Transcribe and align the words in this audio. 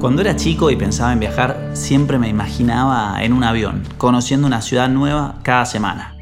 Cuando 0.00 0.22
era 0.22 0.36
chico 0.36 0.70
y 0.70 0.76
pensaba 0.76 1.12
en 1.12 1.18
viajar, 1.18 1.70
siempre 1.72 2.20
me 2.20 2.28
imaginaba 2.28 3.20
en 3.20 3.32
un 3.32 3.42
avión, 3.42 3.82
conociendo 3.98 4.46
una 4.46 4.62
ciudad 4.62 4.88
nueva 4.88 5.40
cada 5.42 5.66
semana. 5.66 6.14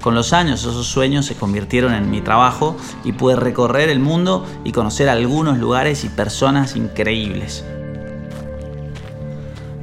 Con 0.00 0.16
los 0.16 0.32
años 0.32 0.62
esos 0.62 0.88
sueños 0.88 1.26
se 1.26 1.36
convirtieron 1.36 1.94
en 1.94 2.10
mi 2.10 2.20
trabajo 2.20 2.76
y 3.04 3.12
pude 3.12 3.36
recorrer 3.36 3.90
el 3.90 4.00
mundo 4.00 4.44
y 4.64 4.72
conocer 4.72 5.08
algunos 5.08 5.58
lugares 5.58 6.02
y 6.02 6.08
personas 6.08 6.74
increíbles. 6.74 7.64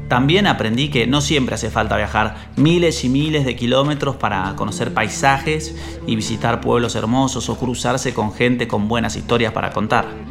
También 0.10 0.46
aprendí 0.46 0.90
que 0.90 1.08
no 1.08 1.22
siempre 1.22 1.56
hace 1.56 1.70
falta 1.70 1.96
viajar 1.96 2.36
miles 2.58 3.06
y 3.06 3.10
miles 3.10 3.46
de 3.46 3.56
kilómetros 3.56 4.18
para 4.18 4.54
conocer 4.58 4.94
paisajes 4.94 5.76
y 6.06 6.18
visitar 6.18 6.60
pueblos 6.60 6.96
hermosos 6.96 7.48
o 7.48 7.58
cruzarse 7.58 8.14
con 8.14 8.34
gente 8.34 8.68
con 8.68 8.90
buenas 8.90 9.16
historias 9.16 9.54
para 9.54 9.72
contar. 9.72 10.29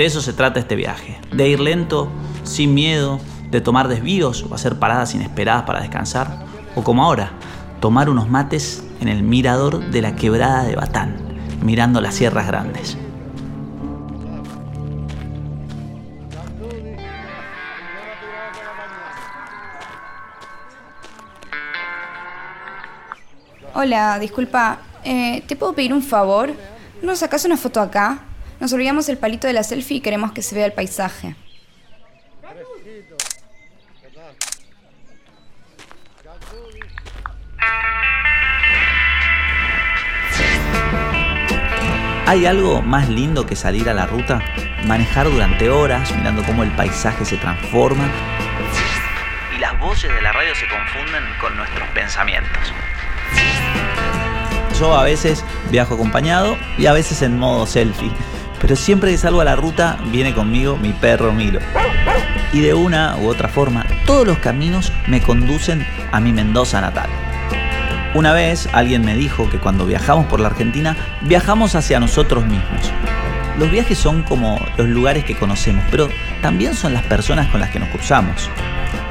De 0.00 0.06
eso 0.06 0.22
se 0.22 0.32
trata 0.32 0.60
este 0.60 0.76
viaje, 0.76 1.20
de 1.30 1.46
ir 1.50 1.60
lento, 1.60 2.08
sin 2.42 2.72
miedo, 2.72 3.20
de 3.50 3.60
tomar 3.60 3.86
desvíos 3.86 4.42
o 4.44 4.54
hacer 4.54 4.78
paradas 4.78 5.14
inesperadas 5.14 5.64
para 5.64 5.82
descansar, 5.82 6.46
o 6.74 6.82
como 6.82 7.04
ahora, 7.04 7.32
tomar 7.82 8.08
unos 8.08 8.26
mates 8.30 8.82
en 9.02 9.08
el 9.08 9.22
mirador 9.22 9.90
de 9.90 10.00
la 10.00 10.16
quebrada 10.16 10.64
de 10.64 10.74
Batán, 10.74 11.18
mirando 11.62 12.00
las 12.00 12.14
sierras 12.14 12.46
grandes. 12.46 12.96
Hola, 23.74 24.18
disculpa, 24.18 24.78
eh, 25.04 25.44
¿te 25.46 25.56
puedo 25.56 25.74
pedir 25.74 25.92
un 25.92 26.02
favor? 26.02 26.52
¿No 27.02 27.14
sacas 27.14 27.44
una 27.44 27.58
foto 27.58 27.82
acá? 27.82 28.29
Nos 28.60 28.74
olvidamos 28.74 29.08
el 29.08 29.16
palito 29.16 29.46
de 29.46 29.54
la 29.54 29.62
selfie 29.62 29.96
y 29.96 30.00
queremos 30.00 30.32
que 30.32 30.42
se 30.42 30.54
vea 30.54 30.66
el 30.66 30.74
paisaje. 30.74 31.34
¿Hay 42.26 42.44
algo 42.46 42.82
más 42.82 43.08
lindo 43.08 43.46
que 43.46 43.56
salir 43.56 43.88
a 43.88 43.94
la 43.94 44.06
ruta? 44.06 44.42
Manejar 44.84 45.30
durante 45.30 45.70
horas 45.70 46.14
mirando 46.14 46.44
cómo 46.44 46.62
el 46.62 46.70
paisaje 46.76 47.24
se 47.24 47.38
transforma 47.38 48.08
y 49.56 49.58
las 49.58 49.78
voces 49.80 50.14
de 50.14 50.20
la 50.20 50.32
radio 50.32 50.54
se 50.54 50.68
confunden 50.68 51.24
con 51.40 51.56
nuestros 51.56 51.88
pensamientos. 51.88 52.72
Yo 54.78 54.94
a 54.94 55.04
veces 55.04 55.44
viajo 55.70 55.94
acompañado 55.94 56.56
y 56.78 56.86
a 56.86 56.92
veces 56.92 57.22
en 57.22 57.38
modo 57.38 57.66
selfie 57.66 58.12
pero 58.60 58.76
siempre 58.76 59.10
que 59.10 59.18
salgo 59.18 59.40
a 59.40 59.44
la 59.44 59.56
ruta 59.56 59.98
viene 60.12 60.34
conmigo 60.34 60.76
mi 60.76 60.92
perro 60.92 61.32
Milo. 61.32 61.60
Y 62.52 62.60
de 62.60 62.74
una 62.74 63.16
u 63.16 63.28
otra 63.28 63.48
forma, 63.48 63.86
todos 64.06 64.26
los 64.26 64.38
caminos 64.38 64.92
me 65.06 65.20
conducen 65.20 65.86
a 66.12 66.20
mi 66.20 66.32
Mendoza 66.32 66.80
natal. 66.80 67.08
Una 68.12 68.32
vez 68.32 68.68
alguien 68.72 69.04
me 69.04 69.14
dijo 69.14 69.48
que 69.48 69.58
cuando 69.58 69.86
viajamos 69.86 70.26
por 70.26 70.40
la 70.40 70.48
Argentina, 70.48 70.96
viajamos 71.22 71.74
hacia 71.76 72.00
nosotros 72.00 72.44
mismos. 72.44 72.92
Los 73.56 73.70
viajes 73.70 73.98
son 73.98 74.22
como 74.22 74.60
los 74.76 74.88
lugares 74.88 75.24
que 75.24 75.36
conocemos, 75.36 75.84
pero 75.90 76.08
también 76.42 76.74
son 76.74 76.92
las 76.92 77.04
personas 77.04 77.48
con 77.48 77.60
las 77.60 77.70
que 77.70 77.78
nos 77.78 77.88
cruzamos. 77.88 78.50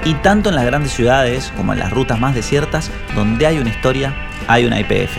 Y 0.04 0.16
tanto 0.16 0.50
en 0.50 0.56
las 0.56 0.66
grandes 0.66 0.92
ciudades 0.92 1.54
como 1.56 1.74
en 1.74 1.80
las 1.80 1.92
rutas 1.92 2.20
más 2.20 2.36
desiertas, 2.36 2.92
donde 3.16 3.48
hay 3.48 3.60
una 3.60 3.70
historia, 3.70 4.14
hay 4.48 4.66
una 4.66 4.80
IPF. 4.80 5.18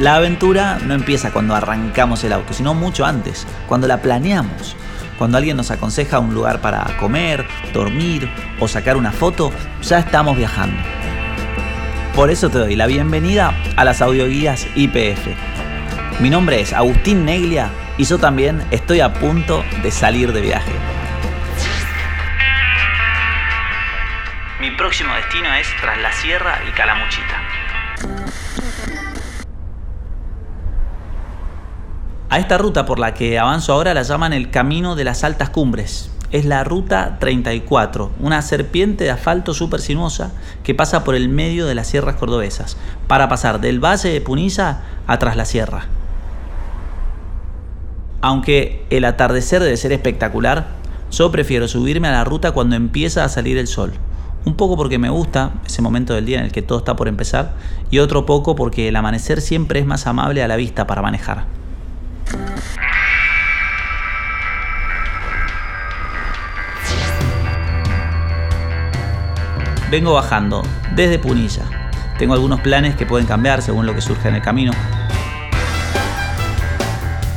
La 0.00 0.16
aventura 0.16 0.80
no 0.84 0.92
empieza 0.92 1.32
cuando 1.32 1.54
arrancamos 1.54 2.24
el 2.24 2.32
auto, 2.32 2.52
sino 2.52 2.74
mucho 2.74 3.06
antes, 3.06 3.46
cuando 3.68 3.86
la 3.86 4.02
planeamos. 4.02 4.76
Cuando 5.18 5.38
alguien 5.38 5.56
nos 5.56 5.70
aconseja 5.70 6.18
un 6.18 6.34
lugar 6.34 6.60
para 6.60 6.84
comer, 6.98 7.46
dormir 7.72 8.28
o 8.58 8.66
sacar 8.66 8.96
una 8.96 9.12
foto, 9.12 9.52
ya 9.82 10.00
estamos 10.00 10.36
viajando. 10.36 10.76
Por 12.16 12.30
eso 12.30 12.50
te 12.50 12.58
doy 12.58 12.74
la 12.74 12.86
bienvenida 12.86 13.54
a 13.76 13.84
las 13.84 14.02
audioguías 14.02 14.66
IPF. 14.74 15.28
Mi 16.18 16.28
nombre 16.28 16.60
es 16.60 16.72
Agustín 16.72 17.24
Neglia 17.24 17.70
y 17.96 18.04
yo 18.04 18.18
también 18.18 18.64
estoy 18.72 18.98
a 18.98 19.12
punto 19.12 19.64
de 19.84 19.92
salir 19.92 20.32
de 20.32 20.40
viaje. 20.40 20.72
Mi 24.58 24.72
próximo 24.72 25.14
destino 25.14 25.54
es 25.54 25.68
Tras 25.80 25.98
la 25.98 26.12
Sierra 26.12 26.58
y 26.68 26.72
Calamuchita. 26.72 27.43
A 32.34 32.40
esta 32.40 32.58
ruta 32.58 32.84
por 32.84 32.98
la 32.98 33.14
que 33.14 33.38
avanzo 33.38 33.72
ahora 33.72 33.94
la 33.94 34.02
llaman 34.02 34.32
el 34.32 34.50
Camino 34.50 34.96
de 34.96 35.04
las 35.04 35.22
Altas 35.22 35.50
Cumbres. 35.50 36.10
Es 36.32 36.44
la 36.44 36.64
Ruta 36.64 37.18
34, 37.20 38.10
una 38.18 38.42
serpiente 38.42 39.04
de 39.04 39.12
asfalto 39.12 39.54
súper 39.54 39.80
sinuosa 39.80 40.32
que 40.64 40.74
pasa 40.74 41.04
por 41.04 41.14
el 41.14 41.28
medio 41.28 41.64
de 41.64 41.76
las 41.76 41.86
sierras 41.86 42.16
cordobesas, 42.16 42.76
para 43.06 43.28
pasar 43.28 43.60
del 43.60 43.78
Valle 43.78 44.08
de 44.08 44.20
Puniza 44.20 44.80
a 45.06 45.16
Tras 45.20 45.36
la 45.36 45.44
Sierra. 45.44 45.86
Aunque 48.20 48.84
el 48.90 49.04
atardecer 49.04 49.62
debe 49.62 49.76
ser 49.76 49.92
espectacular, 49.92 50.66
yo 51.12 51.30
prefiero 51.30 51.68
subirme 51.68 52.08
a 52.08 52.14
la 52.14 52.24
ruta 52.24 52.50
cuando 52.50 52.74
empieza 52.74 53.22
a 53.22 53.28
salir 53.28 53.58
el 53.58 53.68
sol. 53.68 53.92
Un 54.44 54.56
poco 54.56 54.76
porque 54.76 54.98
me 54.98 55.08
gusta 55.08 55.52
ese 55.64 55.82
momento 55.82 56.14
del 56.14 56.26
día 56.26 56.40
en 56.40 56.46
el 56.46 56.52
que 56.52 56.62
todo 56.62 56.78
está 56.78 56.96
por 56.96 57.06
empezar 57.06 57.52
y 57.92 58.00
otro 58.00 58.26
poco 58.26 58.56
porque 58.56 58.88
el 58.88 58.96
amanecer 58.96 59.40
siempre 59.40 59.78
es 59.78 59.86
más 59.86 60.08
amable 60.08 60.42
a 60.42 60.48
la 60.48 60.56
vista 60.56 60.88
para 60.88 61.00
manejar. 61.00 61.62
Vengo 69.94 70.14
bajando 70.14 70.64
desde 70.96 71.20
Punilla. 71.20 71.62
Tengo 72.18 72.34
algunos 72.34 72.60
planes 72.62 72.96
que 72.96 73.06
pueden 73.06 73.28
cambiar 73.28 73.62
según 73.62 73.86
lo 73.86 73.94
que 73.94 74.00
surja 74.00 74.28
en 74.28 74.34
el 74.34 74.42
camino. 74.42 74.72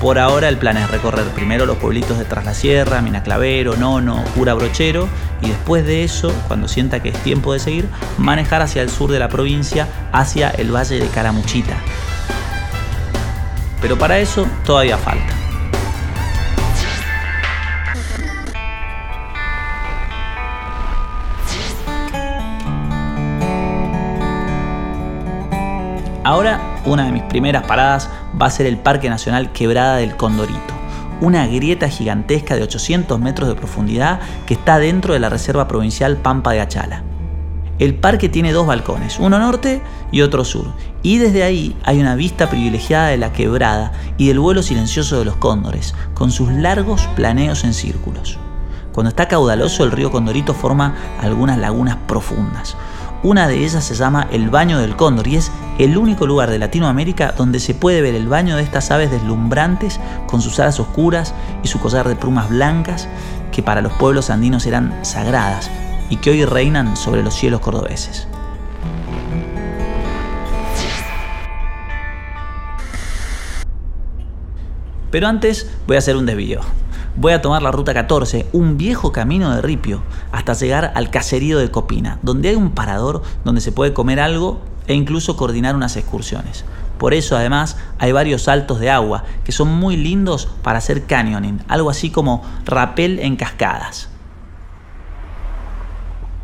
Por 0.01 0.17
ahora 0.17 0.49
el 0.49 0.57
plan 0.57 0.75
es 0.77 0.89
recorrer 0.89 1.25
primero 1.35 1.67
los 1.67 1.77
pueblitos 1.77 2.17
de 2.17 2.25
Tras 2.25 2.45
la 2.45 2.55
Sierra, 2.55 3.03
Minaclavero, 3.03 3.77
Nono, 3.77 4.23
Cura 4.33 4.55
Brochero 4.55 5.07
y 5.39 5.49
después 5.49 5.85
de 5.85 6.03
eso, 6.03 6.33
cuando 6.47 6.67
sienta 6.67 6.99
que 6.99 7.09
es 7.09 7.19
tiempo 7.21 7.53
de 7.53 7.59
seguir, 7.59 7.89
manejar 8.17 8.63
hacia 8.63 8.81
el 8.81 8.89
sur 8.89 9.11
de 9.11 9.19
la 9.19 9.29
provincia, 9.29 9.87
hacia 10.11 10.49
el 10.49 10.75
valle 10.75 10.99
de 10.99 11.09
Caramuchita. 11.09 11.77
Pero 13.83 13.99
para 13.99 14.17
eso 14.17 14.47
todavía 14.65 14.97
falta. 14.97 15.36
Ahora, 26.27 26.81
una 26.83 27.05
de 27.05 27.13
mis 27.13 27.23
primeras 27.23 27.65
paradas 27.67 28.09
va 28.39 28.47
a 28.47 28.51
ser 28.51 28.65
el 28.65 28.75
Parque 28.77 29.09
Nacional 29.09 29.53
Quebrada 29.53 29.95
del 29.95 30.17
Condorito, 30.17 30.73
una 31.21 31.47
grieta 31.47 31.87
gigantesca 31.87 32.57
de 32.57 32.63
800 32.63 33.17
metros 33.17 33.47
de 33.47 33.55
profundidad 33.55 34.19
que 34.45 34.55
está 34.55 34.77
dentro 34.77 35.13
de 35.13 35.21
la 35.21 35.29
Reserva 35.29 35.69
Provincial 35.69 36.17
Pampa 36.17 36.51
de 36.51 36.59
Achala. 36.59 37.01
El 37.79 37.95
parque 37.95 38.27
tiene 38.27 38.51
dos 38.51 38.67
balcones, 38.67 39.19
uno 39.19 39.39
norte 39.39 39.81
y 40.11 40.19
otro 40.19 40.43
sur, 40.43 40.73
y 41.01 41.17
desde 41.17 41.43
ahí 41.43 41.77
hay 41.85 42.01
una 42.01 42.15
vista 42.15 42.49
privilegiada 42.49 43.07
de 43.07 43.17
la 43.17 43.31
quebrada 43.31 43.93
y 44.17 44.27
del 44.27 44.41
vuelo 44.41 44.63
silencioso 44.63 45.19
de 45.19 45.23
los 45.23 45.37
cóndores, 45.37 45.95
con 46.13 46.31
sus 46.31 46.51
largos 46.51 47.07
planeos 47.15 47.63
en 47.63 47.73
círculos. 47.73 48.37
Cuando 48.91 49.07
está 49.07 49.29
caudaloso 49.29 49.85
el 49.85 49.91
río 49.91 50.11
Condorito 50.11 50.53
forma 50.53 50.93
algunas 51.21 51.57
lagunas 51.57 51.95
profundas, 52.05 52.75
una 53.23 53.47
de 53.47 53.63
ellas 53.63 53.83
se 53.83 53.95
llama 53.95 54.27
el 54.29 54.49
Baño 54.49 54.77
del 54.77 54.97
Cóndor 54.97 55.27
y 55.27 55.37
es 55.37 55.51
el 55.77 55.97
único 55.97 56.25
lugar 56.25 56.49
de 56.49 56.59
Latinoamérica 56.59 57.33
donde 57.37 57.59
se 57.59 57.75
puede 57.75 58.01
ver 58.01 58.15
el 58.15 58.27
baño 58.27 58.55
de 58.55 58.63
estas 58.63 58.89
aves 58.91 59.11
deslumbrantes 59.11 59.99
con 60.27 60.41
sus 60.41 60.59
alas 60.59 60.79
oscuras 60.79 61.33
y 61.63 61.67
su 61.67 61.79
collar 61.79 62.07
de 62.07 62.15
plumas 62.15 62.49
blancas 62.49 63.07
que 63.51 63.63
para 63.63 63.81
los 63.81 63.93
pueblos 63.93 64.29
andinos 64.29 64.65
eran 64.65 65.05
sagradas 65.05 65.69
y 66.09 66.17
que 66.17 66.31
hoy 66.31 66.45
reinan 66.45 66.97
sobre 66.97 67.23
los 67.23 67.33
cielos 67.33 67.61
cordobeses. 67.61 68.27
Pero 75.11 75.27
antes 75.27 75.69
voy 75.87 75.95
a 75.95 75.99
hacer 75.99 76.17
un 76.17 76.25
desvío 76.25 76.61
voy 77.17 77.33
a 77.33 77.41
tomar 77.41 77.63
la 77.63 77.71
ruta 77.71 77.93
14, 77.93 78.47
un 78.53 78.77
viejo 78.77 79.11
camino 79.11 79.53
de 79.53 79.61
ripio, 79.61 80.03
hasta 80.31 80.53
llegar 80.53 80.91
al 80.95 81.09
caserío 81.09 81.57
de 81.57 81.71
Copina, 81.71 82.19
donde 82.21 82.49
hay 82.49 82.55
un 82.55 82.71
parador 82.71 83.23
donde 83.43 83.59
se 83.59 83.71
puede 83.71 83.93
comer 83.93 84.19
algo 84.19 84.61
e 84.87 84.93
incluso 84.93 85.37
coordinar 85.37 85.75
unas 85.75 85.95
excursiones. 85.97 86.65
Por 86.97 87.13
eso 87.13 87.37
además 87.37 87.77
hay 87.99 88.11
varios 88.11 88.43
saltos 88.43 88.79
de 88.79 88.89
agua 88.89 89.23
que 89.43 89.51
son 89.51 89.67
muy 89.67 89.97
lindos 89.97 90.47
para 90.63 90.79
hacer 90.79 91.05
canyoning, 91.05 91.61
algo 91.67 91.89
así 91.89 92.09
como 92.09 92.43
rapel 92.65 93.19
en 93.19 93.35
cascadas. 93.35 94.09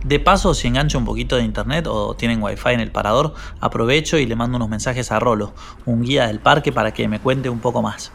De 0.04 0.19
paso, 0.19 0.54
si 0.54 0.68
engancho 0.68 0.98
un 0.98 1.06
poquito 1.06 1.38
de 1.38 1.44
internet 1.44 1.88
o 1.88 2.13
tienen 2.16 2.44
wifi 2.44 2.69
en 2.69 2.81
el 2.81 2.92
parador, 2.92 3.36
aprovecho 3.62 4.18
y 4.18 4.25
le 4.25 4.36
mando 4.36 4.57
unos 4.57 4.68
mensajes 4.68 5.13
a 5.13 5.19
Rolo, 5.19 5.54
un 5.86 6.04
guía 6.04 6.28
del 6.28 6.40
parque 6.40 6.74
para 6.74 6.94
que 6.94 7.07
me 7.07 7.22
cuente 7.22 7.50
un 7.50 7.60
poco 7.60 7.81
más. 7.81 8.12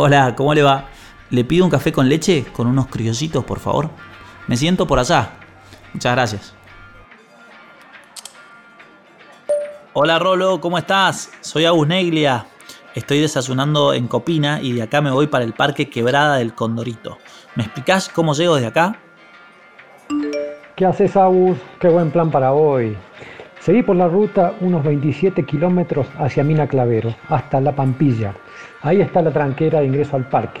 Hola, 0.00 0.36
¿cómo 0.36 0.54
le 0.54 0.62
va? 0.62 0.84
¿Le 1.30 1.42
pido 1.42 1.64
un 1.64 1.72
café 1.72 1.90
con 1.90 2.08
leche 2.08 2.44
con 2.52 2.68
unos 2.68 2.86
criollitos, 2.86 3.44
por 3.44 3.58
favor? 3.58 3.90
Me 4.46 4.56
siento 4.56 4.86
por 4.86 5.00
allá. 5.00 5.30
Muchas 5.92 6.12
gracias. 6.12 6.54
Hola 9.94 10.20
Rolo, 10.20 10.60
¿cómo 10.60 10.78
estás? 10.78 11.32
Soy 11.40 11.64
Agus 11.64 11.88
Neglia. 11.88 12.46
Estoy 12.94 13.18
desayunando 13.18 13.92
en 13.92 14.06
Copina 14.06 14.60
y 14.62 14.72
de 14.72 14.82
acá 14.82 15.00
me 15.00 15.10
voy 15.10 15.26
para 15.26 15.44
el 15.44 15.52
Parque 15.52 15.90
Quebrada 15.90 16.36
del 16.36 16.54
Condorito. 16.54 17.18
¿Me 17.56 17.64
explicás 17.64 18.08
cómo 18.08 18.34
llego 18.34 18.54
desde 18.54 18.68
acá? 18.68 19.00
¿Qué 20.76 20.86
haces, 20.86 21.16
Agus? 21.16 21.58
Qué 21.80 21.88
buen 21.88 22.12
plan 22.12 22.30
para 22.30 22.52
hoy. 22.52 22.96
Seguí 23.58 23.82
por 23.82 23.96
la 23.96 24.06
ruta 24.06 24.54
unos 24.60 24.84
27 24.84 25.44
kilómetros 25.44 26.06
hacia 26.20 26.44
Mina 26.44 26.68
Clavero, 26.68 27.16
hasta 27.28 27.60
La 27.60 27.74
Pampilla. 27.74 28.36
Ahí 28.82 29.00
está 29.00 29.22
la 29.22 29.32
tranquera 29.32 29.80
de 29.80 29.86
ingreso 29.86 30.16
al 30.16 30.28
parque. 30.28 30.60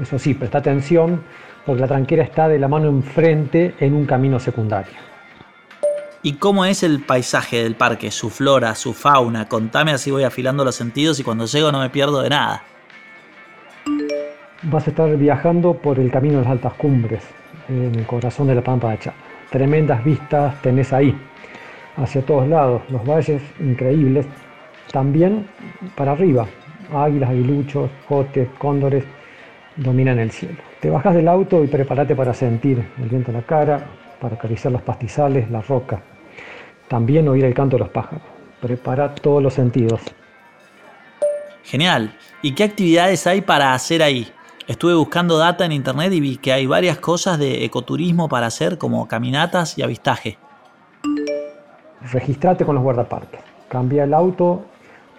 Eso 0.00 0.18
sí, 0.18 0.34
presta 0.34 0.58
atención 0.58 1.22
porque 1.64 1.80
la 1.80 1.88
tranquera 1.88 2.22
está 2.22 2.48
de 2.48 2.58
la 2.58 2.68
mano 2.68 2.88
enfrente 2.88 3.74
en 3.80 3.94
un 3.94 4.06
camino 4.06 4.38
secundario. 4.38 4.92
¿Y 6.22 6.34
cómo 6.34 6.66
es 6.66 6.82
el 6.82 7.00
paisaje 7.00 7.62
del 7.62 7.76
parque? 7.76 8.10
Su 8.10 8.28
flora, 8.28 8.74
su 8.74 8.92
fauna. 8.92 9.48
Contame 9.48 9.92
así 9.92 10.10
voy 10.10 10.24
afilando 10.24 10.64
los 10.64 10.74
sentidos 10.74 11.18
y 11.18 11.24
cuando 11.24 11.46
llego 11.46 11.72
no 11.72 11.80
me 11.80 11.88
pierdo 11.88 12.20
de 12.20 12.28
nada. 12.28 12.62
Vas 14.64 14.86
a 14.86 14.90
estar 14.90 15.16
viajando 15.16 15.72
por 15.72 15.98
el 15.98 16.10
camino 16.10 16.38
de 16.38 16.42
las 16.42 16.52
altas 16.52 16.74
cumbres, 16.74 17.24
en 17.68 17.94
el 17.94 18.06
corazón 18.06 18.48
de 18.48 18.54
la 18.54 18.62
Pampa. 18.62 18.94
Tremendas 19.48 20.04
vistas 20.04 20.60
tenés 20.60 20.92
ahí, 20.92 21.16
hacia 21.96 22.20
todos 22.20 22.46
lados, 22.46 22.82
los 22.90 23.02
valles 23.06 23.42
increíbles. 23.58 24.26
También 24.92 25.46
para 25.94 26.12
arriba, 26.12 26.46
águilas, 26.92 27.30
aguiluchos, 27.30 27.90
jotes, 28.08 28.48
cóndores 28.58 29.04
dominan 29.76 30.18
el 30.18 30.30
cielo. 30.30 30.58
Te 30.80 30.90
bajas 30.90 31.14
del 31.14 31.28
auto 31.28 31.62
y 31.64 31.66
prepárate 31.66 32.14
para 32.14 32.34
sentir 32.34 32.86
el 32.98 33.08
viento 33.08 33.30
en 33.30 33.38
la 33.38 33.42
cara, 33.42 33.86
para 34.20 34.36
acariciar 34.36 34.72
los 34.72 34.82
pastizales, 34.82 35.50
la 35.50 35.60
roca. 35.62 36.02
También 36.88 37.28
oír 37.28 37.44
el 37.44 37.54
canto 37.54 37.76
de 37.76 37.80
los 37.80 37.90
pájaros. 37.90 38.22
Prepara 38.60 39.14
todos 39.14 39.42
los 39.42 39.54
sentidos. 39.54 40.00
Genial. 41.64 42.14
¿Y 42.42 42.54
qué 42.54 42.64
actividades 42.64 43.26
hay 43.26 43.40
para 43.40 43.74
hacer 43.74 44.02
ahí? 44.02 44.28
Estuve 44.66 44.94
buscando 44.94 45.38
data 45.38 45.64
en 45.64 45.72
internet 45.72 46.12
y 46.12 46.20
vi 46.20 46.36
que 46.36 46.52
hay 46.52 46.66
varias 46.66 46.98
cosas 46.98 47.38
de 47.38 47.64
ecoturismo 47.64 48.28
para 48.28 48.46
hacer 48.46 48.78
como 48.78 49.06
caminatas 49.08 49.76
y 49.78 49.82
avistaje. 49.82 50.38
Registrate 52.12 52.64
con 52.64 52.74
los 52.74 52.84
guardaparques. 52.84 53.40
Cambia 53.68 54.04
el 54.04 54.14
auto 54.14 54.64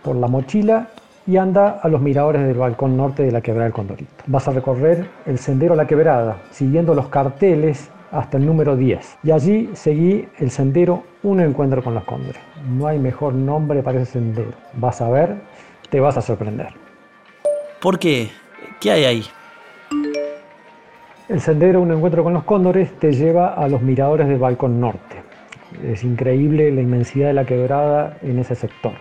por 0.04 0.16
la 0.16 0.28
mochila 0.28 0.90
y 1.28 1.38
anda 1.38 1.80
a 1.82 1.88
los 1.88 2.02
miradores 2.02 2.44
del 2.44 2.58
balcón 2.58 2.98
norte 2.98 3.24
de 3.24 3.32
la 3.32 3.42
quebrada 3.42 3.66
del 3.66 3.74
Condorito. 3.74 4.12
Vas 4.28 4.48
a 4.48 4.52
recorrer 4.52 5.08
el 5.26 5.38
sendero 5.38 5.74
a 5.74 5.78
la 5.78 5.88
quebrada, 5.88 6.38
siguiendo 6.52 6.94
los 6.94 7.08
carteles 7.10 7.90
hasta 8.12 8.38
el 8.38 8.46
número 8.46 8.76
10. 8.76 9.20
Y 9.24 9.32
allí 9.32 9.70
seguí 9.74 10.28
el 10.40 10.52
sendero 10.52 11.04
Un 11.24 11.40
Encuentro 11.40 11.84
con 11.84 11.94
los 11.94 12.04
Cóndores. 12.04 12.42
No 12.70 12.88
hay 12.88 13.00
mejor 13.00 13.34
nombre 13.34 13.82
para 13.84 14.02
ese 14.02 14.14
sendero. 14.14 14.54
Vas 14.74 15.02
a 15.02 15.10
ver, 15.10 15.36
te 15.90 16.00
vas 16.00 16.18
a 16.18 16.22
sorprender. 16.22 16.70
¿Por 17.82 17.98
qué? 18.00 18.30
¿Qué 18.80 18.92
hay 18.92 19.06
ahí? 19.06 19.24
El 21.30 21.40
sendero 21.40 21.82
Un 21.82 21.92
Encuentro 21.92 22.24
con 22.24 22.34
los 22.34 22.44
Cóndores 22.44 22.92
te 23.00 23.14
lleva 23.14 23.54
a 23.54 23.68
los 23.68 23.82
miradores 23.82 24.28
del 24.28 24.40
balcón 24.40 24.80
norte. 24.80 25.22
Es 25.84 26.04
increíble 26.04 26.70
la 26.72 26.82
inmensidad 26.82 27.28
de 27.28 27.34
la 27.34 27.46
quebrada 27.46 28.18
en 28.22 28.40
ese 28.40 28.56
sector. 28.56 28.94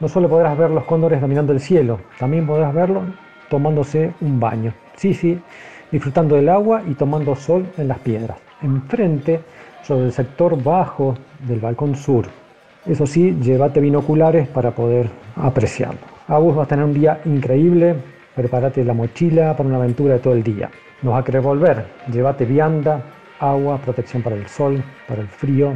No 0.00 0.06
solo 0.06 0.28
podrás 0.28 0.56
ver 0.56 0.70
los 0.70 0.84
cóndores 0.84 1.20
dominando 1.20 1.52
el 1.52 1.58
cielo, 1.58 1.98
también 2.20 2.46
podrás 2.46 2.72
verlos 2.72 3.04
tomándose 3.48 4.12
un 4.20 4.38
baño. 4.38 4.72
Sí, 4.94 5.12
sí, 5.12 5.40
disfrutando 5.90 6.36
del 6.36 6.48
agua 6.48 6.82
y 6.86 6.94
tomando 6.94 7.34
sol 7.34 7.66
en 7.76 7.88
las 7.88 7.98
piedras. 7.98 8.38
Enfrente, 8.62 9.40
sobre 9.82 10.04
el 10.04 10.12
sector 10.12 10.62
bajo 10.62 11.16
del 11.40 11.58
balcón 11.58 11.96
sur. 11.96 12.26
Eso 12.86 13.06
sí, 13.06 13.36
llévate 13.40 13.80
binoculares 13.80 14.46
para 14.46 14.70
poder 14.70 15.10
apreciarlo. 15.34 16.00
Agus 16.28 16.54
vas 16.54 16.66
a 16.66 16.68
tener 16.68 16.84
un 16.84 16.94
día 16.94 17.20
increíble. 17.24 17.96
Prepárate 18.36 18.84
la 18.84 18.94
mochila 18.94 19.56
para 19.56 19.68
una 19.68 19.78
aventura 19.78 20.14
de 20.14 20.20
todo 20.20 20.34
el 20.34 20.44
día. 20.44 20.70
No 21.02 21.10
vas 21.12 21.22
a 21.22 21.24
querer 21.24 21.40
volver. 21.40 21.86
Llévate 22.12 22.44
vianda, 22.44 23.02
agua, 23.40 23.78
protección 23.78 24.22
para 24.22 24.36
el 24.36 24.46
sol, 24.46 24.82
para 25.08 25.22
el 25.22 25.28
frío, 25.28 25.72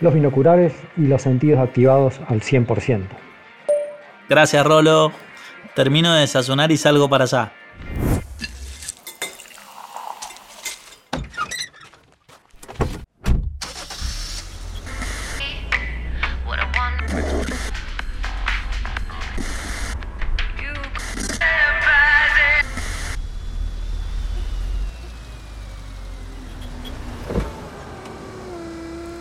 los 0.00 0.12
binoculares 0.12 0.74
y 0.96 1.02
los 1.02 1.22
sentidos 1.22 1.60
activados 1.60 2.20
al 2.26 2.40
100%. 2.40 3.02
Gracias, 4.28 4.64
Rolo. 4.64 5.12
Termino 5.74 6.14
de 6.14 6.20
desayunar 6.20 6.72
y 6.72 6.76
salgo 6.76 7.08
para 7.08 7.24
allá. 7.24 7.52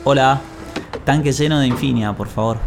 Hola, 0.05 0.41
tanque 1.05 1.31
lleno 1.31 1.59
de 1.59 1.67
Infinia, 1.67 2.13
por 2.13 2.27
favor. 2.27 2.57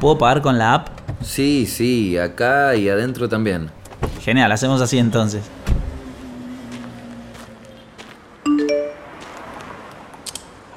¿Puedo 0.00 0.18
pagar 0.18 0.40
con 0.40 0.58
la 0.58 0.74
app? 0.74 0.99
Sí, 1.22 1.66
sí, 1.66 2.16
acá 2.18 2.74
y 2.76 2.88
adentro 2.88 3.28
también. 3.28 3.70
Genial, 4.20 4.50
hacemos 4.52 4.80
así 4.80 4.98
entonces. 4.98 5.42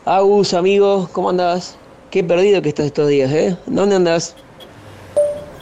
Agus, 0.06 0.54
amigo, 0.54 1.10
¿cómo 1.14 1.30
andás? 1.30 1.78
Qué 2.12 2.24
perdido 2.24 2.62
que 2.62 2.70
estás 2.70 2.86
estos 2.86 3.08
días, 3.08 3.32
¿eh? 3.32 3.58
¿Dónde 3.66 3.96
andás? 3.96 4.36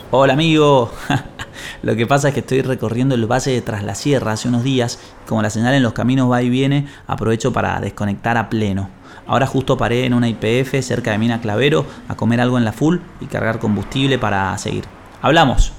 Hola 0.09 0.33
amigo. 0.33 0.91
Lo 1.83 1.95
que 1.95 2.05
pasa 2.07 2.29
es 2.29 2.33
que 2.33 2.41
estoy 2.41 2.61
recorriendo 2.61 3.15
el 3.15 3.31
valle 3.31 3.51
de 3.51 3.61
Tras 3.61 3.83
la 3.83 3.95
Sierra 3.95 4.33
hace 4.33 4.47
unos 4.47 4.63
días. 4.63 4.99
Como 5.27 5.41
la 5.41 5.49
señal 5.49 5.73
en 5.75 5.83
los 5.83 5.93
caminos 5.93 6.29
va 6.29 6.41
y 6.41 6.49
viene, 6.49 6.87
aprovecho 7.07 7.53
para 7.53 7.79
desconectar 7.79 8.37
a 8.37 8.49
pleno. 8.49 8.89
Ahora 9.27 9.47
justo 9.47 9.77
paré 9.77 10.05
en 10.05 10.13
una 10.13 10.29
IPF 10.29 10.81
cerca 10.81 11.11
de 11.11 11.17
Mina 11.17 11.41
Clavero 11.41 11.85
a 12.07 12.15
comer 12.15 12.41
algo 12.41 12.57
en 12.57 12.65
la 12.65 12.73
full 12.73 12.97
y 13.19 13.25
cargar 13.25 13.59
combustible 13.59 14.17
para 14.17 14.57
seguir. 14.57 14.85
Hablamos. 15.21 15.73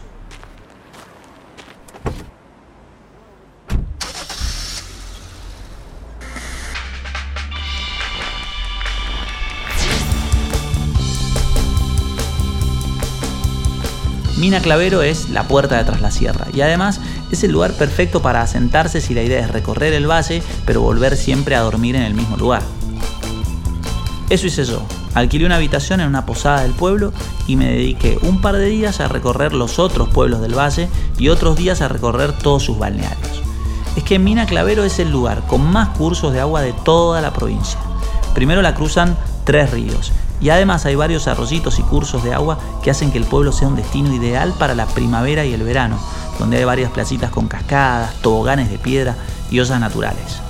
Mina 14.42 14.60
Clavero 14.60 15.02
es 15.02 15.30
la 15.30 15.44
puerta 15.44 15.78
de 15.78 15.84
Tras 15.84 16.00
la 16.00 16.10
Sierra 16.10 16.46
y 16.52 16.62
además 16.62 17.00
es 17.30 17.44
el 17.44 17.52
lugar 17.52 17.74
perfecto 17.74 18.22
para 18.22 18.42
asentarse 18.42 19.00
si 19.00 19.14
la 19.14 19.22
idea 19.22 19.38
es 19.38 19.52
recorrer 19.52 19.92
el 19.92 20.10
valle 20.10 20.42
pero 20.66 20.80
volver 20.80 21.16
siempre 21.16 21.54
a 21.54 21.60
dormir 21.60 21.94
en 21.94 22.02
el 22.02 22.14
mismo 22.14 22.36
lugar. 22.36 22.62
Eso 24.32 24.46
hice 24.46 24.64
yo. 24.64 24.80
Alquilé 25.12 25.44
una 25.44 25.56
habitación 25.56 26.00
en 26.00 26.08
una 26.08 26.24
posada 26.24 26.62
del 26.62 26.72
pueblo 26.72 27.12
y 27.46 27.56
me 27.56 27.66
dediqué 27.66 28.18
un 28.22 28.40
par 28.40 28.56
de 28.56 28.64
días 28.64 28.98
a 29.00 29.08
recorrer 29.08 29.52
los 29.52 29.78
otros 29.78 30.08
pueblos 30.08 30.40
del 30.40 30.58
valle 30.58 30.88
y 31.18 31.28
otros 31.28 31.54
días 31.54 31.82
a 31.82 31.88
recorrer 31.88 32.32
todos 32.32 32.62
sus 32.62 32.78
balnearios. 32.78 33.42
Es 33.94 34.04
que 34.04 34.18
Mina 34.18 34.46
Clavero 34.46 34.84
es 34.84 34.98
el 35.00 35.12
lugar 35.12 35.46
con 35.46 35.70
más 35.70 35.90
cursos 35.98 36.32
de 36.32 36.40
agua 36.40 36.62
de 36.62 36.72
toda 36.72 37.20
la 37.20 37.34
provincia. 37.34 37.78
Primero 38.34 38.62
la 38.62 38.74
cruzan 38.74 39.18
tres 39.44 39.70
ríos 39.70 40.12
y 40.40 40.48
además 40.48 40.86
hay 40.86 40.94
varios 40.94 41.28
arroyitos 41.28 41.78
y 41.78 41.82
cursos 41.82 42.24
de 42.24 42.32
agua 42.32 42.58
que 42.82 42.90
hacen 42.90 43.12
que 43.12 43.18
el 43.18 43.24
pueblo 43.24 43.52
sea 43.52 43.68
un 43.68 43.76
destino 43.76 44.14
ideal 44.14 44.54
para 44.58 44.74
la 44.74 44.86
primavera 44.86 45.44
y 45.44 45.52
el 45.52 45.62
verano, 45.62 45.98
donde 46.38 46.56
hay 46.56 46.64
varias 46.64 46.90
placitas 46.90 47.30
con 47.30 47.48
cascadas, 47.48 48.14
toboganes 48.22 48.70
de 48.70 48.78
piedra 48.78 49.14
y 49.50 49.60
ollas 49.60 49.78
naturales. 49.78 50.40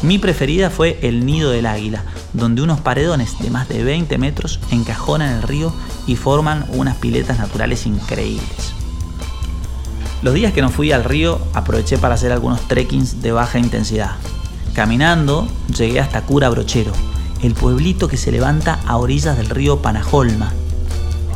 Mi 0.00 0.18
preferida 0.18 0.70
fue 0.70 0.98
el 1.02 1.26
Nido 1.26 1.50
del 1.50 1.66
Águila, 1.66 2.02
donde 2.34 2.62
unos 2.62 2.80
paredones 2.80 3.38
de 3.38 3.50
más 3.50 3.68
de 3.68 3.82
20 3.82 4.18
metros 4.18 4.60
encajonan 4.70 5.32
el 5.36 5.42
río 5.42 5.72
y 6.06 6.16
forman 6.16 6.66
unas 6.70 6.96
piletas 6.96 7.38
naturales 7.38 7.86
increíbles. 7.86 8.74
Los 10.20 10.34
días 10.34 10.52
que 10.52 10.62
no 10.62 10.70
fui 10.70 10.92
al 10.92 11.04
río 11.04 11.38
aproveché 11.54 11.98
para 11.98 12.14
hacer 12.14 12.32
algunos 12.32 12.60
trekkings 12.62 13.22
de 13.22 13.32
baja 13.32 13.58
intensidad. 13.58 14.12
Caminando 14.74 15.46
llegué 15.76 16.00
hasta 16.00 16.22
Cura 16.22 16.48
Brochero, 16.48 16.92
el 17.42 17.54
pueblito 17.54 18.08
que 18.08 18.16
se 18.16 18.32
levanta 18.32 18.80
a 18.86 18.96
orillas 18.96 19.36
del 19.36 19.50
río 19.50 19.82
Panajolma. 19.82 20.52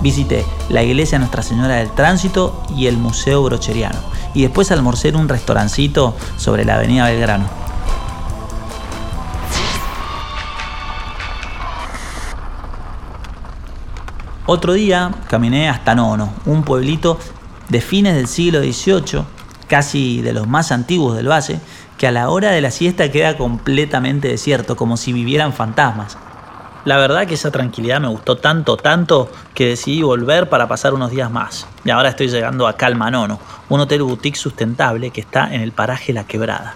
Visité 0.00 0.44
la 0.70 0.82
iglesia 0.82 1.18
Nuestra 1.18 1.42
Señora 1.42 1.76
del 1.76 1.90
Tránsito 1.92 2.62
y 2.76 2.86
el 2.86 2.96
Museo 2.96 3.42
Brocheriano, 3.42 3.98
y 4.34 4.42
después 4.42 4.70
almorcé 4.70 5.08
en 5.08 5.16
un 5.16 5.28
restaurancito 5.28 6.16
sobre 6.36 6.64
la 6.64 6.76
avenida 6.76 7.06
Belgrano. 7.06 7.67
Otro 14.50 14.72
día 14.72 15.10
caminé 15.28 15.68
hasta 15.68 15.94
Nono, 15.94 16.32
un 16.46 16.62
pueblito 16.62 17.18
de 17.68 17.82
fines 17.82 18.14
del 18.14 18.28
siglo 18.28 18.60
XVIII 18.60 19.22
casi 19.66 20.22
de 20.22 20.32
los 20.32 20.48
más 20.48 20.72
antiguos 20.72 21.14
del 21.14 21.30
valle, 21.30 21.60
que 21.98 22.06
a 22.06 22.12
la 22.12 22.30
hora 22.30 22.50
de 22.50 22.62
la 22.62 22.70
siesta 22.70 23.10
queda 23.10 23.36
completamente 23.36 24.26
desierto, 24.26 24.74
como 24.74 24.96
si 24.96 25.12
vivieran 25.12 25.52
fantasmas. 25.52 26.16
La 26.86 26.96
verdad 26.96 27.26
que 27.26 27.34
esa 27.34 27.50
tranquilidad 27.50 28.00
me 28.00 28.08
gustó 28.08 28.38
tanto, 28.38 28.78
tanto, 28.78 29.30
que 29.52 29.66
decidí 29.66 30.00
volver 30.00 30.48
para 30.48 30.66
pasar 30.66 30.94
unos 30.94 31.10
días 31.10 31.30
más. 31.30 31.66
Y 31.84 31.90
ahora 31.90 32.08
estoy 32.08 32.28
llegando 32.28 32.66
a 32.66 32.78
Calmanono, 32.78 33.38
un 33.68 33.80
hotel 33.80 34.02
boutique 34.02 34.38
sustentable 34.38 35.10
que 35.10 35.20
está 35.20 35.52
en 35.52 35.60
el 35.60 35.72
paraje 35.72 36.14
La 36.14 36.24
Quebrada. 36.24 36.74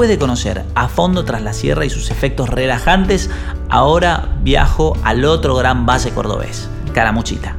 Después 0.00 0.16
de 0.16 0.18
conocer 0.18 0.64
a 0.74 0.88
fondo 0.88 1.26
tras 1.26 1.42
la 1.42 1.52
sierra 1.52 1.84
y 1.84 1.90
sus 1.90 2.10
efectos 2.10 2.48
relajantes, 2.48 3.28
ahora 3.68 4.30
viajo 4.40 4.96
al 5.04 5.26
otro 5.26 5.54
gran 5.56 5.84
valle 5.84 6.10
cordobés, 6.12 6.70
Caramuchita. 6.94 7.54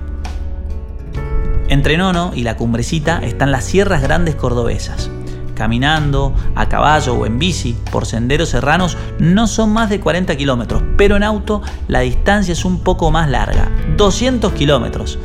Entre 1.67 1.97
Nono 1.97 2.31
y 2.33 2.41
la 2.41 2.57
cumbrecita 2.57 3.19
están 3.19 3.51
las 3.51 3.65
sierras 3.65 4.01
grandes 4.01 4.33
cordobesas. 4.33 5.11
Caminando, 5.53 6.33
a 6.55 6.67
caballo 6.67 7.13
o 7.13 7.27
en 7.27 7.37
bici, 7.37 7.77
por 7.91 8.07
senderos 8.07 8.49
serranos, 8.49 8.97
no 9.19 9.45
son 9.45 9.71
más 9.71 9.91
de 9.91 9.99
40 9.99 10.35
kilómetros, 10.35 10.81
pero 10.97 11.17
en 11.17 11.21
auto 11.21 11.61
la 11.87 11.99
distancia 11.99 12.53
es 12.53 12.65
un 12.65 12.79
poco 12.79 13.11
más 13.11 13.29
larga, 13.29 13.69
200 13.97 14.51
kilómetros, 14.53 15.19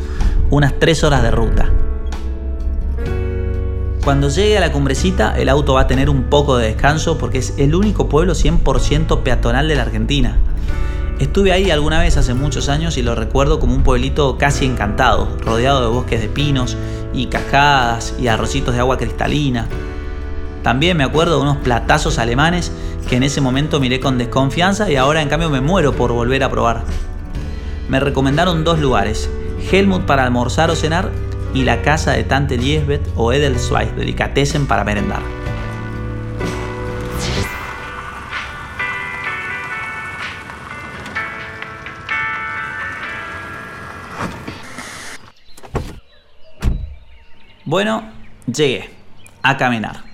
unas 0.51 0.79
3 0.79 1.05
horas 1.05 1.23
de 1.23 1.31
ruta. 1.31 1.71
Cuando 4.07 4.29
llegue 4.29 4.57
a 4.57 4.61
la 4.61 4.71
cumbrecita, 4.71 5.37
el 5.37 5.49
auto 5.49 5.75
va 5.75 5.81
a 5.81 5.87
tener 5.89 6.09
un 6.09 6.31
poco 6.31 6.57
de 6.57 6.69
descanso 6.69 7.19
porque 7.19 7.39
es 7.39 7.55
el 7.59 7.75
único 7.75 8.09
pueblo 8.09 8.35
100% 8.35 9.25
peatonal 9.25 9.67
de 9.67 9.75
la 9.75 9.83
Argentina. 9.83 10.37
Estuve 11.19 11.51
ahí 11.51 11.73
alguna 11.73 11.99
vez 11.99 12.17
hace 12.17 12.33
muchos 12.33 12.69
años 12.69 12.97
y 12.99 13.03
lo 13.03 13.17
recuerdo 13.17 13.59
como 13.59 13.75
un 13.75 13.83
pueblito 13.83 14.39
casi 14.39 14.65
encantado, 14.65 15.37
rodeado 15.41 15.81
de 15.81 15.89
bosques 15.89 16.21
de 16.21 16.29
pinos 16.29 16.77
y 17.13 17.27
cascadas 17.27 18.15
y 18.17 18.29
arrocitos 18.29 18.75
de 18.75 18.81
agua 18.81 18.97
cristalina. 18.97 19.67
También 20.63 20.97
me 20.97 21.03
acuerdo 21.03 21.39
de 21.39 21.43
unos 21.43 21.57
platazos 21.57 22.21
alemanes 22.21 22.71
que 23.09 23.17
en 23.17 23.25
ese 23.25 23.41
momento 23.41 23.81
miré 23.81 23.99
con 23.99 24.19
desconfianza 24.19 24.89
y 24.89 24.95
ahora 24.95 25.21
en 25.21 25.29
cambio 25.29 25.51
me 25.51 25.61
muero 25.61 25.97
por 25.97 26.13
volver 26.13 26.45
a 26.45 26.49
probar. 26.49 26.85
Me 27.89 27.99
recomendaron 27.99 28.63
dos 28.63 28.79
lugares, 28.79 29.29
Helmut 29.73 30.03
para 30.03 30.23
almorzar 30.23 30.71
o 30.71 30.77
cenar 30.77 31.11
y 31.57 31.65
la 31.65 31.81
casa 31.81 32.13
de 32.13 32.23
Tante 32.23 32.59
Liesbeth 32.59 33.09
o 33.17 33.33
Edelweiss 33.33 33.97
Delicatessen 33.97 34.67
para 34.67 34.85
merendar. 34.85 35.23
Bueno, 47.65 48.13
llegué 48.47 48.91
a 49.43 49.57
caminar. 49.57 50.05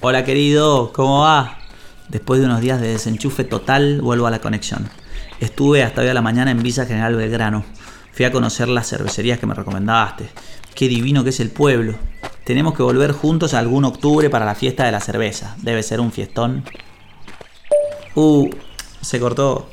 Hola 0.00 0.24
querido, 0.24 0.92
¿cómo 0.92 1.20
va? 1.20 1.58
Después 2.08 2.40
de 2.40 2.46
unos 2.46 2.60
días 2.60 2.80
de 2.80 2.88
desenchufe 2.88 3.44
total, 3.44 4.00
vuelvo 4.02 4.26
a 4.26 4.32
la 4.32 4.40
conexión. 4.40 4.90
Estuve 5.44 5.82
hasta 5.82 6.00
hoy 6.00 6.08
a 6.08 6.14
la 6.14 6.22
mañana 6.22 6.50
en 6.50 6.62
Villa 6.62 6.86
General 6.86 7.14
Belgrano. 7.14 7.66
Fui 8.12 8.24
a 8.24 8.32
conocer 8.32 8.66
las 8.66 8.88
cervecerías 8.88 9.38
que 9.38 9.44
me 9.44 9.52
recomendaste. 9.52 10.30
Qué 10.74 10.88
divino 10.88 11.22
que 11.22 11.28
es 11.28 11.38
el 11.38 11.50
pueblo. 11.50 11.96
Tenemos 12.44 12.74
que 12.74 12.82
volver 12.82 13.12
juntos 13.12 13.52
algún 13.52 13.84
octubre 13.84 14.30
para 14.30 14.46
la 14.46 14.54
fiesta 14.54 14.86
de 14.86 14.92
la 14.92 15.00
cerveza. 15.00 15.54
Debe 15.60 15.82
ser 15.82 16.00
un 16.00 16.12
fiestón. 16.12 16.64
Uh, 18.14 18.48
se 19.02 19.20
cortó. 19.20 19.68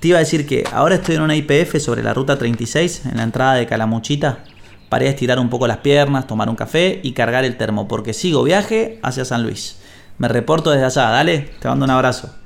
Te 0.00 0.08
iba 0.08 0.16
a 0.16 0.20
decir 0.20 0.46
que 0.46 0.64
ahora 0.72 0.94
estoy 0.94 1.16
en 1.16 1.22
una 1.22 1.36
IPF 1.36 1.78
sobre 1.80 2.02
la 2.02 2.14
ruta 2.14 2.38
36, 2.38 3.02
en 3.04 3.18
la 3.18 3.24
entrada 3.24 3.54
de 3.56 3.66
Calamuchita. 3.66 4.44
Paré 4.88 5.08
a 5.08 5.10
estirar 5.10 5.38
un 5.38 5.50
poco 5.50 5.66
las 5.66 5.78
piernas, 5.78 6.26
tomar 6.26 6.48
un 6.48 6.56
café 6.56 6.98
y 7.02 7.12
cargar 7.12 7.44
el 7.44 7.58
termo, 7.58 7.88
porque 7.88 8.14
sigo 8.14 8.42
viaje 8.42 8.98
hacia 9.02 9.26
San 9.26 9.42
Luis. 9.42 9.76
Me 10.16 10.28
reporto 10.28 10.70
desde 10.70 10.86
allá, 10.86 11.10
dale, 11.10 11.50
te 11.60 11.68
mando 11.68 11.84
un 11.84 11.90
abrazo. 11.90 12.39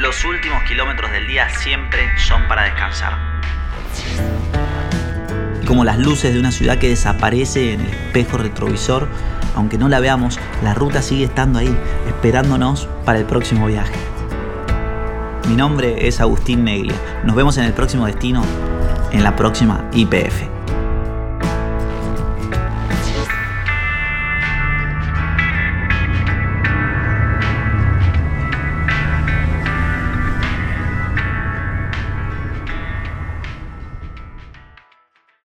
Los 0.00 0.24
últimos 0.24 0.62
kilómetros 0.62 1.12
del 1.12 1.26
día 1.26 1.50
siempre 1.50 2.18
son 2.18 2.48
para 2.48 2.62
descansar. 2.62 3.18
Como 5.66 5.84
las 5.84 5.98
luces 5.98 6.32
de 6.32 6.40
una 6.40 6.52
ciudad 6.52 6.78
que 6.78 6.88
desaparece 6.88 7.74
en 7.74 7.82
el 7.82 7.90
espejo 7.90 8.38
retrovisor, 8.38 9.08
aunque 9.54 9.76
no 9.76 9.90
la 9.90 10.00
veamos, 10.00 10.40
la 10.64 10.72
ruta 10.72 11.02
sigue 11.02 11.24
estando 11.24 11.58
ahí, 11.58 11.76
esperándonos 12.08 12.88
para 13.04 13.18
el 13.18 13.26
próximo 13.26 13.66
viaje. 13.66 13.92
Mi 15.50 15.54
nombre 15.54 16.08
es 16.08 16.22
Agustín 16.22 16.64
Neglia. 16.64 16.96
Nos 17.24 17.36
vemos 17.36 17.58
en 17.58 17.64
el 17.64 17.74
próximo 17.74 18.06
destino, 18.06 18.42
en 19.12 19.22
la 19.22 19.36
próxima 19.36 19.84
IPF. 19.92 20.59